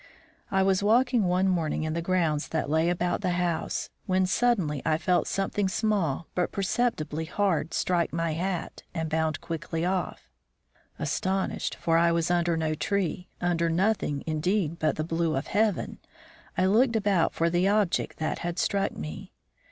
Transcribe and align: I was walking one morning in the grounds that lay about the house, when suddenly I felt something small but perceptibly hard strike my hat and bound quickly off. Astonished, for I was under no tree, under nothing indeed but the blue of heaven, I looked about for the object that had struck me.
I 0.49 0.63
was 0.63 0.81
walking 0.81 1.25
one 1.25 1.47
morning 1.47 1.83
in 1.83 1.93
the 1.93 2.01
grounds 2.01 2.47
that 2.47 2.71
lay 2.71 2.89
about 2.89 3.21
the 3.21 3.33
house, 3.33 3.91
when 4.07 4.25
suddenly 4.25 4.81
I 4.83 4.97
felt 4.97 5.27
something 5.27 5.67
small 5.69 6.25
but 6.33 6.51
perceptibly 6.51 7.25
hard 7.25 7.71
strike 7.75 8.11
my 8.11 8.33
hat 8.33 8.81
and 8.95 9.11
bound 9.11 9.41
quickly 9.41 9.85
off. 9.85 10.31
Astonished, 10.97 11.75
for 11.75 11.99
I 11.99 12.11
was 12.11 12.31
under 12.31 12.57
no 12.57 12.73
tree, 12.73 13.29
under 13.41 13.69
nothing 13.69 14.23
indeed 14.25 14.79
but 14.79 14.95
the 14.95 15.03
blue 15.03 15.35
of 15.35 15.45
heaven, 15.45 15.99
I 16.57 16.65
looked 16.65 16.95
about 16.95 17.35
for 17.35 17.51
the 17.51 17.67
object 17.67 18.17
that 18.17 18.39
had 18.39 18.57
struck 18.57 18.97
me. 18.97 19.33